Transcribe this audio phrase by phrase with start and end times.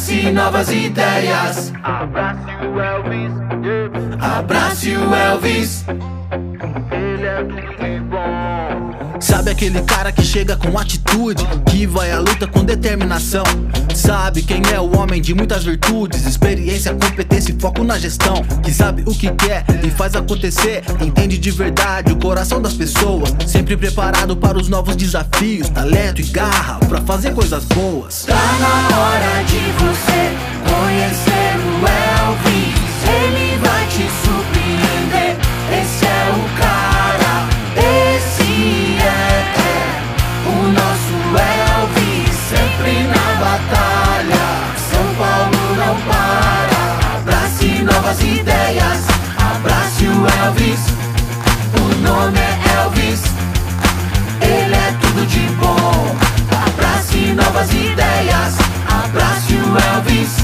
[0.00, 1.72] Abrace novas ideias.
[1.82, 4.38] Abrace o Elvis, yeah.
[4.38, 5.84] Abrace o Elvis.
[6.90, 8.09] ele é de bom.
[9.40, 13.42] Sabe aquele cara que chega com atitude, que vai à luta com determinação.
[13.94, 18.44] Sabe quem é o homem de muitas virtudes, experiência, competência e foco na gestão.
[18.62, 23.34] Que sabe o que quer e faz acontecer, entende de verdade o coração das pessoas.
[23.46, 28.26] Sempre preparado para os novos desafios, talento e garra pra fazer coisas boas.
[28.26, 30.49] Tá na hora de você
[48.10, 49.04] novas ideias,
[49.38, 50.80] abrace o Elvis.
[51.76, 53.22] O nome é Elvis.
[54.40, 56.16] Ele é tudo de bom.
[56.66, 58.54] Abrace novas ideias.
[59.04, 60.38] Abrace o Elvis.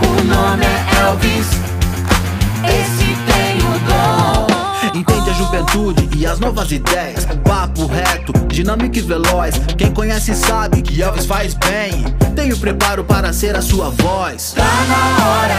[0.00, 1.48] O nome é Elvis.
[2.62, 4.46] Esse tem o dom.
[4.96, 7.26] Entende a juventude e as novas ideias.
[7.42, 9.60] Papo reto, dinâmico e veloz.
[9.76, 12.04] Quem conhece sabe que Elvis faz bem.
[12.36, 14.52] Tem o preparo para ser a sua voz.
[14.52, 15.55] Tá na hora